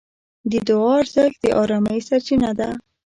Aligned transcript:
د 0.51 0.53
دعا 0.67 0.93
ارزښت 1.01 1.37
د 1.43 1.45
ارامۍ 1.61 1.99
سرچینه 2.07 2.49
ده. 2.59 2.69